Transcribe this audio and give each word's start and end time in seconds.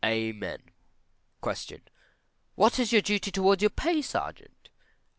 Amen. 0.03 0.57
Q. 1.43 1.77
What 2.55 2.79
is 2.79 2.91
your 2.91 3.03
duty 3.03 3.29
towards 3.29 3.61
your 3.61 3.69
pay 3.69 4.01
sergeant? 4.01 4.69
_A. 4.69 4.69